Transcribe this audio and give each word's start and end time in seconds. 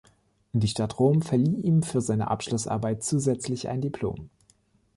Die 0.53 0.67
Stadt 0.67 0.97
Rom 0.97 1.21
verlieh 1.21 1.61
ihm 1.61 1.83
für 1.83 2.01
seine 2.01 2.29
Abschlussarbeit 2.31 3.03
zusätzlich 3.03 3.67
ein 3.69 3.81
Diplom. 3.81 4.31